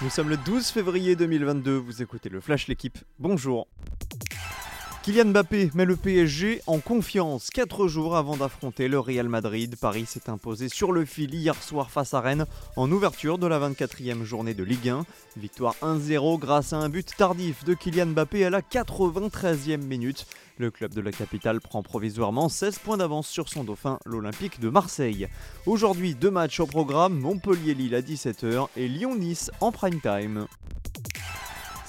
[0.00, 3.66] Nous sommes le 12 février 2022, vous écoutez le Flash L'équipe, bonjour.
[5.02, 7.50] Kylian Mbappé met le PSG en confiance.
[7.50, 11.90] Quatre jours avant d'affronter le Real Madrid, Paris s'est imposé sur le fil hier soir
[11.90, 12.44] face à Rennes
[12.76, 15.06] en ouverture de la 24e journée de Ligue 1.
[15.36, 20.26] Victoire 1-0 grâce à un but tardif de Kylian Mbappé à la 93e minute.
[20.58, 24.68] Le club de la capitale prend provisoirement 16 points d'avance sur son dauphin, l'Olympique de
[24.68, 25.28] Marseille.
[25.66, 30.46] Aujourd'hui, deux matchs au programme, Montpellier-Lille à 17h et Lyon-Nice en prime time.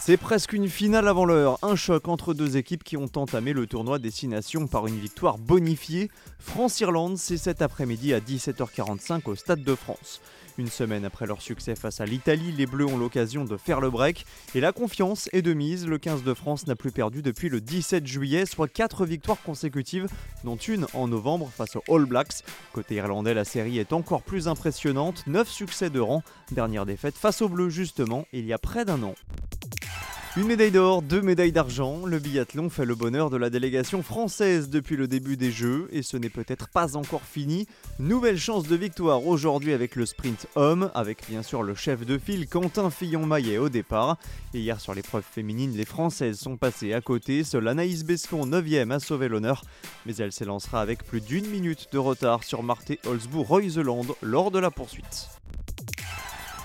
[0.10, 3.68] C'est presque une finale avant l'heure, un choc entre deux équipes qui ont entamé le
[3.68, 6.10] tournoi Destination par une victoire bonifiée.
[6.40, 10.20] France-Irlande, c'est cet après-midi à 17h45 au Stade de France.
[10.58, 13.92] Une semaine après leur succès face à l'Italie, les Bleus ont l'occasion de faire le
[13.92, 15.86] break et la confiance est de mise.
[15.86, 20.08] Le 15 de France n'a plus perdu depuis le 17 juillet, soit 4 victoires consécutives,
[20.44, 22.44] dont une en novembre face aux All Blacks.
[22.74, 26.24] Côté irlandais, la série est encore plus impressionnante, 9 succès de rang.
[26.50, 29.14] Dernière défaite face aux Bleus justement, il y a près d'un an.
[30.40, 34.70] Une médaille d'or, deux médailles d'argent, le biathlon fait le bonheur de la délégation française
[34.70, 37.68] depuis le début des Jeux et ce n'est peut-être pas encore fini.
[38.00, 42.18] Nouvelle chance de victoire aujourd'hui avec le sprint homme, avec bien sûr le chef de
[42.18, 44.18] file Quentin Fillon-Maillet au départ.
[44.54, 48.92] Et hier sur l'épreuve féminine, les Françaises sont passées à côté, seule Anaïs Bescon 9ème
[48.92, 49.66] a sauvé l'honneur,
[50.06, 54.72] mais elle s'élancera avec plus d'une minute de retard sur Marthe Holzbourg-Reuseland lors de la
[54.72, 55.39] poursuite.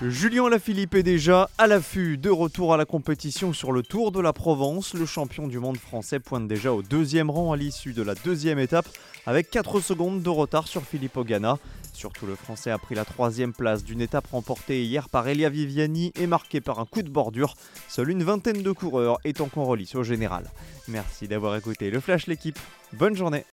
[0.01, 4.19] Julien Lafilippe est déjà à l'affût de retour à la compétition sur le Tour de
[4.19, 4.93] la Provence.
[4.93, 8.59] Le champion du monde français pointe déjà au deuxième rang à l'issue de la deuxième
[8.59, 8.87] étape
[9.25, 11.57] avec 4 secondes de retard sur Philippe Ogana.
[11.93, 16.11] Surtout le français a pris la troisième place d'une étape remportée hier par Elia Viviani
[16.19, 17.55] et marquée par un coup de bordure.
[17.87, 20.51] Seule une vingtaine de coureurs est en lice au général.
[20.89, 22.59] Merci d'avoir écouté le Flash l'équipe.
[22.91, 23.45] Bonne journée